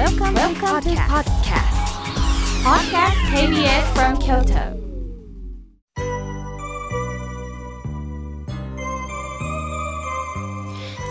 [0.00, 1.76] Welcome, Welcome to podcast.
[2.64, 4.80] Podcast KBS from Kyoto.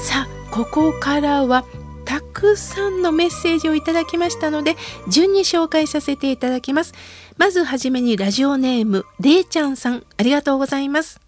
[0.01, 1.65] さあここからは
[2.03, 4.75] たくさんのメッセージをいただきましたので
[5.07, 6.95] 順に紹介させていただきます
[7.37, 11.21] まずはじめにラジオネームれいちゃんさんありがとうございます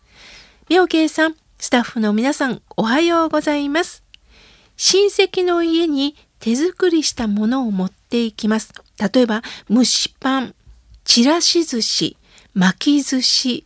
[0.68, 4.04] 妙慶さんスタッフの皆さんおはようございます
[4.78, 8.74] 親戚の家に手作りしたものを持っていきます。
[9.00, 10.56] 例えば蒸しパン
[11.06, 12.18] ちらし寿司
[12.54, 13.64] 巻き寿司。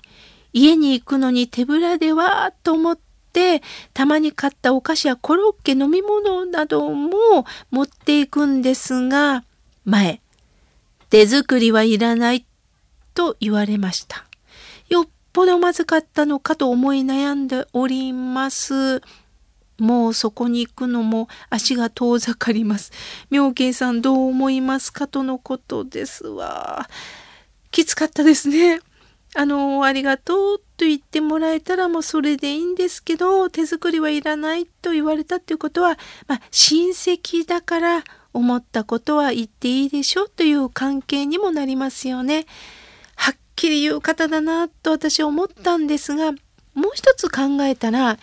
[0.53, 2.99] 家に行くのに手ぶらではと思っ
[3.33, 3.61] て
[3.93, 9.43] たまに買ったお菓子やコロッケ飲み物なども持っていくんですが
[9.83, 10.21] 前
[11.09, 12.45] 手作りはいらない
[13.13, 14.25] と言われました。
[14.87, 19.01] よっぽどまずかったのかと思い悩んでおります。
[19.77, 22.91] もうそこに行くのも足が遠ざかります。
[23.29, 26.89] 妙慶さんどう思いますかとのことですわ。
[27.71, 28.79] きつかったですね。
[29.37, 42.45] あの、ありがとうと言ってもらえたらもうそれでいいんですけど、手作りはいらないと言われたっていうことは、まあ、親戚だから思ったことは言っていいでしょという関係にもなりますよね。
[43.15, 46.31] はっきり言う方だなと私は思ったんですが、
[46.73, 48.17] もう一つ考えたら、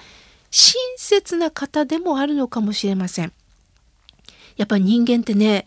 [0.53, 3.33] 親切な方でもあるのかもしれません。
[4.57, 5.67] やっぱり人間ってね、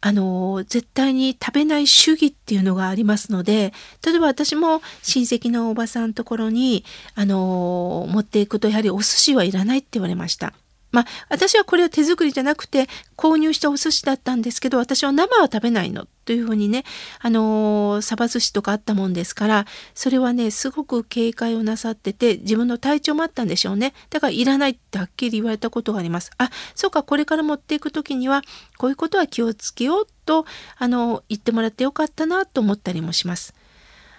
[0.00, 3.72] あの絶対に食べない主義っていうのがありますので
[4.06, 6.84] 例えば私も親戚のおばさんのところに
[7.16, 10.52] あの持っていくとやはりお寿司はいらないって言われました。
[10.90, 12.86] まあ、私はこれは手作りじゃなくて
[13.16, 16.84] 購入したお寿司だったんですけど私は生は食べないのというふうにね
[17.20, 23.94] あのサバ寿司とかあったもんですからそれはねすごく警戒をなさってて自分の体調もあったんでしょうね。
[24.10, 26.30] だからいらないってはっきり言われたことがあります。
[26.38, 28.42] あそうかこれから持っていく時には
[28.76, 30.44] こういうことは気をつけようと
[30.76, 33.54] あの言ってもらってよかったなと思ったりもします。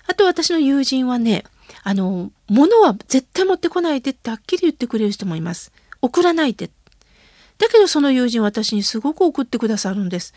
[0.08, 1.44] あと私の友人はね
[1.84, 5.72] あの物は絶対持ってこないでってはっきり言ってくれる人もいます。
[6.02, 6.70] 送らないで。
[7.58, 10.34] だけどその友人私にすごく送ってくださるんです。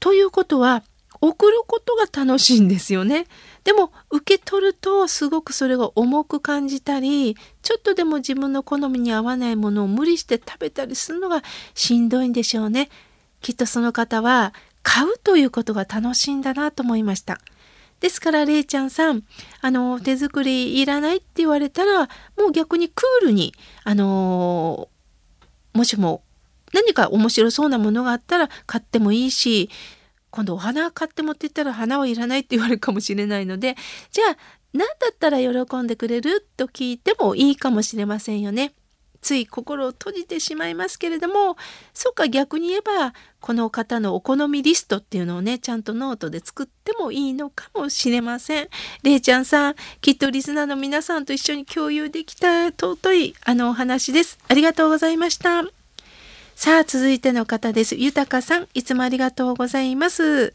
[0.00, 0.82] ということは
[1.20, 3.26] 送ることが楽しいんですよね。
[3.64, 11.42] でも受け取るとすごくそれが重く感じたりちょっとでも自分の好みに合わないものを無理して食べたりするのが
[11.74, 12.90] しんどいんでしょうね。
[13.40, 14.52] きっとその方は
[14.82, 17.40] 買うということが楽しいんだなと思いました。
[18.00, 19.24] ですから、れいちゃんさん、
[19.62, 24.88] あの、手作りいらないって言われたら、もう逆にクールに、あの
[25.76, 26.22] もしも
[26.72, 29.70] 何か面白そうなものがあったら買ってもいいし
[30.30, 33.76] 今度お花買って持ってったら花はいらないって言われるかもしれないので
[34.10, 34.36] じゃあ
[34.72, 38.74] 何だったら喜んでくれると聞いてもいいかもしれませんよね。
[39.26, 41.56] つい心を閉じてしまいますけれども
[41.92, 48.68] そうか逆に言えばこの方のお好みリストっていうのをねちゃんとノートで作ってもいいのかもしれません。
[49.02, 54.38] れいちゃんさんきっとリスナーの皆さんと一緒に共有できた尊いあのお話です。
[54.46, 55.64] ありがとうございました。
[56.54, 57.96] さあ続いての方です。
[57.96, 60.54] 豊さんいつもありがとうございます。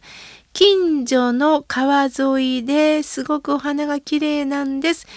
[0.54, 5.08] 近所の川沿いですごくお花が綺麗なんです。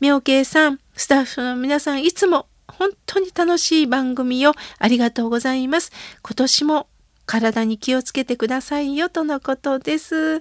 [0.00, 2.46] 妙慶さん、スタッフの皆さんいつも
[2.78, 5.92] 本当に楽しい番組をありがとうございます。
[6.22, 6.86] 今年も
[7.26, 10.36] 体に気をつけてくださいよとのことです。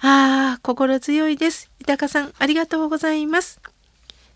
[0.00, 1.70] ああ、心強いです。
[1.80, 3.60] 豊さん、ありがとうございます。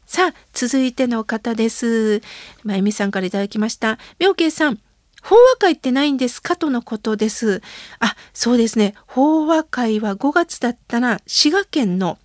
[0.06, 2.22] さあ、続いての方です。
[2.62, 3.98] まゆみさんからいただきました。
[4.18, 4.78] 妙慶さん、
[5.22, 7.60] 法話会ってないんですかとのことです。
[7.98, 8.94] あ、そうですね。
[9.06, 12.18] 法話会は5月だったら、滋賀県の、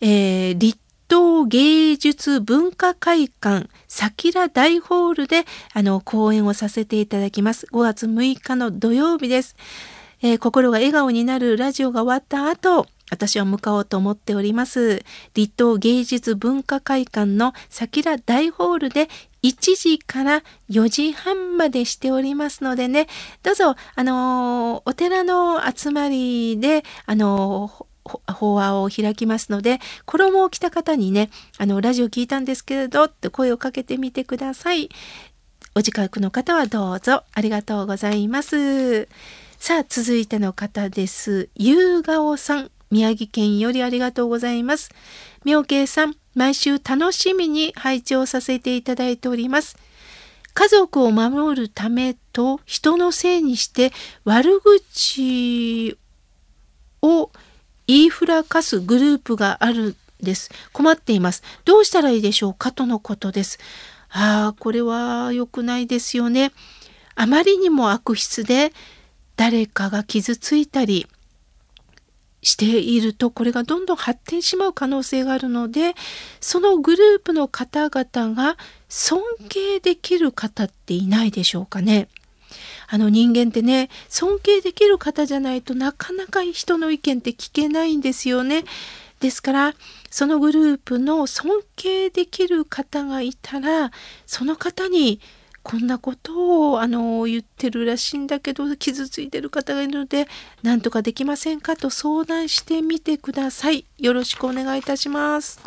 [0.00, 0.78] えー、立
[1.12, 7.66] 東芸術文化会館桜大ホールであの講演をさせていただきます。
[7.70, 9.54] 5月6日の土曜日です。
[10.22, 15.04] えー、心が笑顔になるラジオが終わった後、私は向かおうと思っております。
[15.34, 19.10] 立東芸術文化会館の桜大ホールで
[19.42, 23.06] 1時から4時半までしておりますのでね、
[23.42, 34.88] どうぞ、あのー、お寺の集まりで、あのー法話を開きますので衣を着た方にねあのラジオ聞いたんですけれどって声をかけてみてください。
[35.74, 37.24] お近くの方はどうぞ。
[37.32, 39.08] ありがとうございます。
[39.58, 41.48] さあ続いての方です。
[41.54, 42.70] ゆうおさん。
[42.90, 44.90] 宮城県よりありがとうございます。
[45.46, 49.78] 妙慶さん毎週楽しみに拝聴させていただいております。
[50.52, 53.92] 家族を守るためと人のせいにして
[54.24, 55.96] 悪口
[57.00, 57.30] を
[57.86, 60.50] 言いふらかすグループがあるんです。
[60.72, 61.42] 困っています。
[61.64, 63.58] どうしたらいいでしょうかとのことです。
[64.10, 66.52] ああ、これは良くないですよね。
[67.14, 68.72] あまりにも悪質で、
[69.36, 71.06] 誰かが傷ついたり
[72.42, 75.94] しているとこれがどんどん発展しまう可能性があるので
[76.40, 78.56] そのグループの方々が
[78.88, 82.08] 尊敬できる方っていないでしょうかね。
[82.92, 88.64] あの人間ってね尊敬できる方じゃないとなかなか人の意見って聞けないんですよね。
[89.18, 89.74] ですから
[90.10, 93.92] そのグループの尊敬できる方がいたら
[94.26, 95.20] その方に
[95.62, 100.28] こんなことをあの言ってるらしいんだけど傷ついてる方がいるので
[100.62, 103.86] 何とかできませんかと相談してみてください。
[103.96, 105.62] よろしくお願いいたします。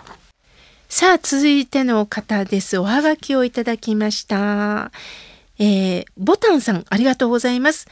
[0.90, 2.78] さあ続いての方です。
[2.78, 4.92] おはがきをいただきました。
[5.60, 7.88] えー、ボタンさんありがとうございます。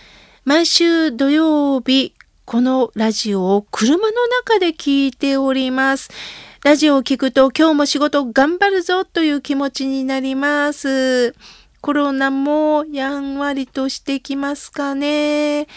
[0.46, 2.14] 毎週土曜日
[2.46, 6.10] このラジオを車の中で聞いております。
[6.64, 11.36] ラジオを聞くと今日も仕事頑張るぞという気持ちになります。
[11.82, 15.68] コロナもやんわりとしてきますかね。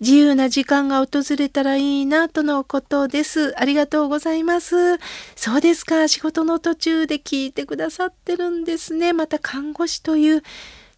[0.00, 3.54] 自由な時間が訪れたらいいなとのことです。
[3.60, 4.98] ありがとうございます。
[5.36, 6.08] そうですか。
[6.08, 9.12] 仕事の途中で聞いてくださってるんですね。
[9.12, 10.42] また看護師という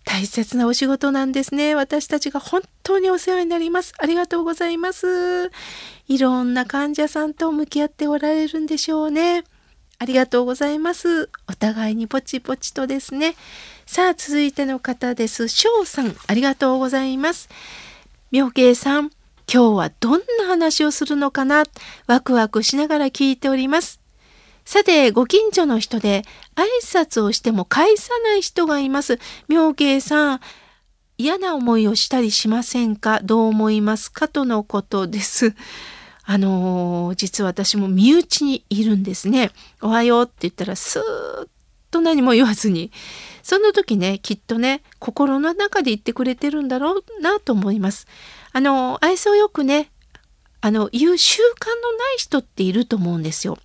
[0.05, 1.75] 大切なお仕事なんですね。
[1.75, 3.95] 私たちが本当にお世話になります。
[3.99, 5.51] ありがとうございます。
[6.09, 9.45] いろんな患者さんと向き合っておられるんでしょうね。
[9.99, 11.31] ありがとうございます。
[11.49, 13.35] お互いにぼちぼちとですね。
[13.87, 15.49] さあ、続いての方です。
[15.49, 17.49] 翔さん、ありがとうございます。
[18.31, 19.11] 妙慶さん、
[19.53, 21.65] 今日はどんな話をするのかな？
[22.07, 24.01] ワクワクしながら聞いております。
[24.65, 26.23] さて、ご近所の人で
[26.57, 29.19] 挨拶をしても返さない人がいます。
[29.47, 30.41] 妙慶さん、
[31.19, 33.21] 嫌な思いをしたりしませんか？
[33.23, 34.27] どう思いますか？
[34.27, 35.55] とのことです。
[36.27, 39.53] あのー、実は私も身内にいるんですね。
[39.83, 41.49] おはようって言ったらスーッ
[41.91, 42.91] と何も言わずに。
[43.43, 48.07] その時ね、きっとね、心の中で言ってくれてるんだろうなと思います。
[48.53, 49.93] あの、愛想よくね、
[50.63, 53.59] あの、言う習慣のない人っていると思うんですよ。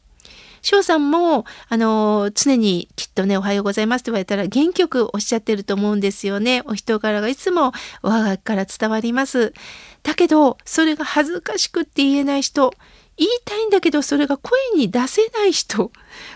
[0.61, 6.61] 翔さんも、あの、常にきっとね、おはようございますって言われたら元気よくおっしゃってると思うんですよね。
[6.65, 7.71] お人柄がいつも
[8.03, 9.53] おはがきから伝わります。
[10.03, 12.73] だけど、それが恥ずかしくって言えない人、
[13.19, 15.91] 言いたいんだけどそれが声に出せない人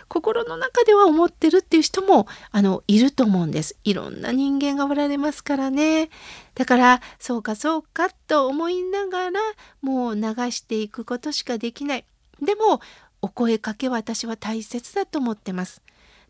[0.09, 6.09] 心の中では思ってるっていう人もあのいると思うんですいろんな人間がおられますからね
[6.55, 9.39] だからそうかそうかと思いながら
[9.81, 10.21] もう流
[10.51, 12.05] していくことしかできない
[12.41, 12.81] でも
[13.23, 15.81] お声かけは私は大切だと思ってます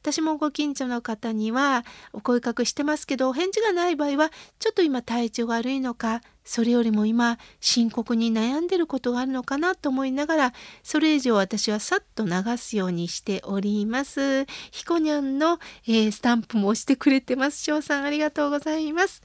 [0.03, 10.53] 私もご近所の方にはお声かけしてますけどお返事がない場合はちょっと今体調が悪いのかそれよりも今深刻に悩んでることがあるのかなと思いながら
[10.83, 14.45] それ以上私はさっと流すようにしております。
[14.71, 17.63] ひこにゃんの、えー、スタンプも押してくれてます。
[17.63, 19.23] 翔さんありがとうございます。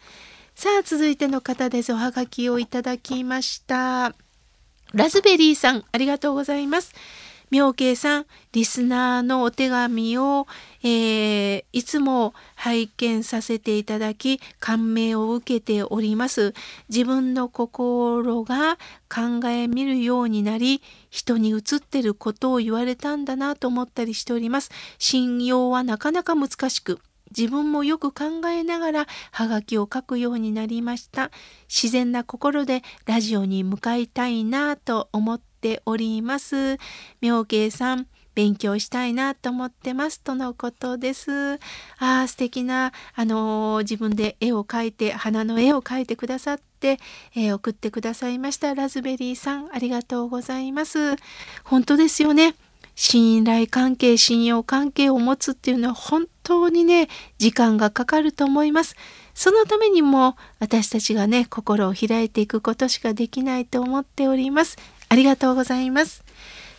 [0.55, 1.93] さあ続いての方です。
[1.93, 4.15] おはがきをいただきました。
[4.95, 6.95] ラズベリーさんありがとうございます。
[7.51, 10.47] 妙慶さん、リスナーのお手紙を、
[10.83, 16.55] えー、いつも拝見させていただき、感銘を受けております。
[16.89, 18.77] 自分の心が
[19.09, 24.71] 考えみるようになり、人に映ってることを言われたんだなと思ったりしております。
[24.99, 27.01] 信用はなかなか難しく、
[27.37, 31.31] 自分もよく考えながらハガキを書くようになりました。
[31.69, 36.79] 自然な心でラジオに向かいたいなと思ってております。
[37.21, 38.07] 妙慶さん、
[38.39, 41.55] 勉強したいなと思ってますとのことです。
[41.55, 41.59] あ
[41.99, 46.99] あ、素敵な、あのー、自分で絵を描いて、花の絵を描いてくださって、
[47.35, 48.77] えー、送ってくださいました。
[48.77, 51.17] ラズベリーさん、ありがとうございます。
[51.65, 52.55] 本当ですよね。
[52.95, 58.97] 信頼関係、信用関係を持つっていうのは本当にね、時間がかかると思います。
[59.35, 64.77] そのためにも私たちがね、心を開いていくことしかできないと思っております。
[65.09, 66.25] ありがとうございます。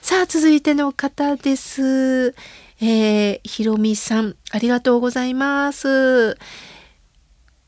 [0.01, 2.35] さあ、続いての方です。
[2.81, 6.37] えー、ひろみさん、ありがとうございます。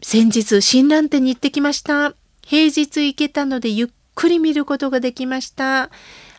[0.01, 2.13] 先日、新蘭店に行ってきました。
[2.45, 5.89] 平日行けたのでゆっくり見ることができました。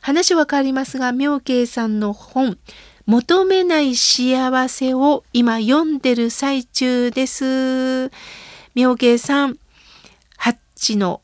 [0.01, 2.59] 話は変わりますが、妙慶さんの本、
[3.07, 8.11] 求めない幸せを今読んでる最中です。
[8.75, 9.59] 妙慶さん、
[10.37, 11.21] ハッチの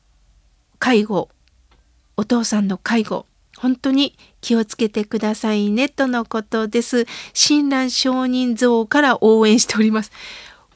[0.78, 1.30] 介護、
[2.18, 7.06] お父さんの介護、本当に気をつけてくださいね、とのことです。
[7.32, 10.10] 親鸞上人像から応援しております。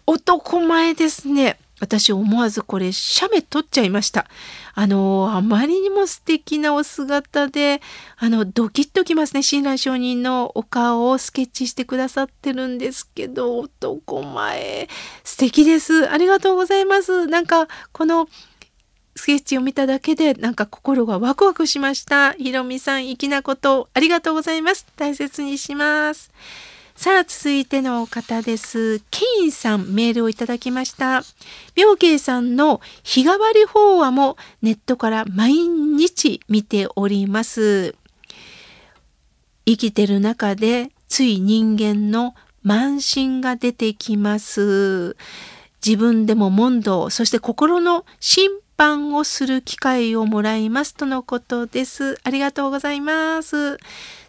[0.06, 1.58] 男前ですね。
[1.80, 4.28] 私思わずこれ写メ撮っちゃいました。
[4.72, 7.82] あの、あまりにも素敵なお姿で、
[8.18, 9.42] あの、ドキッときますね。
[9.42, 14.88] 親鸞上人のお顔をスケッチしてくださってるんですけど、男前、
[15.24, 16.08] 素敵です。
[16.08, 17.26] ありがとうございます。
[17.26, 18.28] なんか、この、
[19.14, 22.32] スケッチを見ただけでなんか心がワクワクしました。
[22.32, 24.86] ひろみさん、粋なことありがとうございます。
[24.96, 26.32] 大切にします。
[26.94, 29.00] さあ、続いての方です。
[29.10, 31.22] ケインさん、メールをいただきました。
[31.74, 37.94] 妙慶さんの日替わり法話もネットから毎日見ております。
[39.66, 45.16] 生きてる中でつい人間の慢心が出てきます。
[45.84, 48.50] 自分でも問答、そして心の審
[48.82, 52.18] 判をする機会をもらいますとのことです。
[52.24, 53.78] ありがとうございます。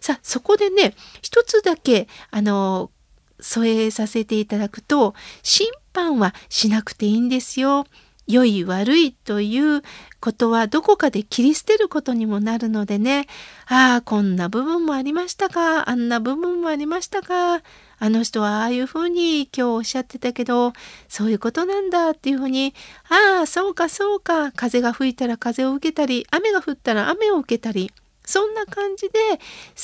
[0.00, 2.92] さあ、そこでね、一つだけ、あの、
[3.40, 7.84] 添えさせていただくと、審判はしなくていいんですよ。
[8.26, 9.82] 良い悪いという
[10.20, 13.26] ことはどこかで切り捨てることにもなるのでね、
[13.66, 17.62] ああ、こんな部分もありましたか、あんな部分もありましたか、
[17.98, 20.72] あの人はああいうふうに今日おっしゃってたけど、
[21.08, 22.74] そういうことなんだっていうふうに、
[23.08, 27.92] ああ、そうかそうか、風が吹いたら風を受けたり、雨が降ったら雨を受けたり、
[28.24, 29.18] そんな感じで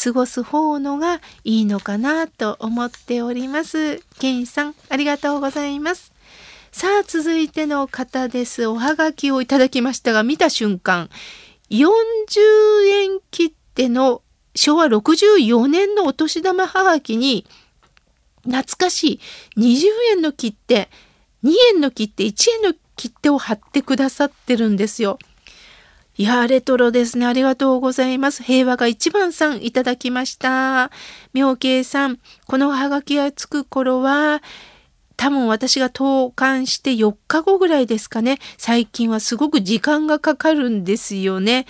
[0.02, 4.00] 過ごす方のがいいのかなと思っております。
[4.18, 6.19] ケンさん、ありがとうございます。
[6.72, 8.66] さあ、続いての方です。
[8.66, 11.10] おはがきをいただきましたが、見た瞬間、
[11.70, 11.88] 40
[12.86, 14.22] 円切手の
[14.54, 17.44] 昭和64年のお年玉はがきに、
[18.44, 19.20] 懐かし
[19.56, 20.88] い20円の切手、
[21.42, 25.18] 2円の切手、1円の切手を貼ってくださってるんですよ。
[26.16, 27.26] いやレトロですね。
[27.26, 28.42] ありがとうございます。
[28.42, 30.90] 平和が一番さんいただきました。
[31.32, 34.42] 妙慶さん、このハガキがつく頃は、
[35.20, 38.38] 多分私が投函して4日後ぐらいですかね。
[38.56, 41.66] 最近はすごく時間がかかるんですよね。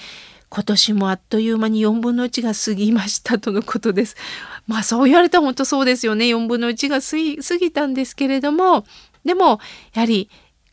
[0.50, 4.14] 今年もあっという間に4分の1が過ぎましたとのことです。
[4.68, 6.26] まあそう言われたら本当そうですよね。
[6.26, 8.86] 4分の1が過ぎたんですけれども、
[9.24, 9.58] でも
[9.94, 10.30] やはり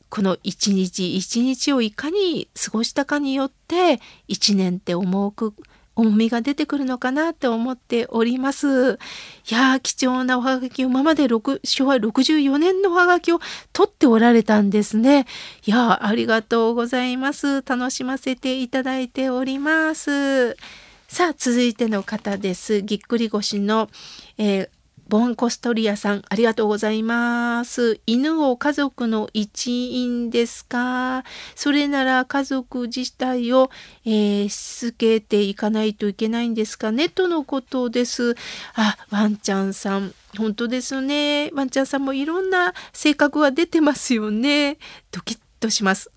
[0.09, 5.55] この一日一日をいかに過ごしたかによって1年って重く
[5.97, 8.99] 重みが出てくるのかなって思っております。
[9.49, 13.39] いや貴重なおはがきを今まで6昭和64年のおはがきを
[13.73, 15.25] 取っておられたんですね。
[15.65, 17.63] いやありがとうございます。
[17.63, 20.55] 楽しませていただいております。
[21.07, 22.83] さあ続いての方です。
[22.83, 23.89] ぎっくり腰の、
[24.37, 24.76] えー
[25.09, 28.01] ボンコストリアさん、ありがとうございます。
[28.05, 31.23] 犬を家族の一員ですか？
[31.55, 33.69] それなら家族自体を、
[34.03, 36.91] えー、しつけていかないといけないんですか？
[36.91, 38.35] ねとのことです。
[38.75, 40.13] あ、ワンちゃんさん。
[40.37, 41.51] 本当ですね。
[41.53, 44.77] ワンちゃんさんもいろんな性格が出てますよね。
[45.11, 46.11] ドキッとします。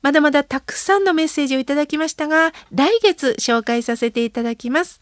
[0.00, 5.00] まだまだたくさんのメッセージをいただきましたが、来月紹介させていただきます。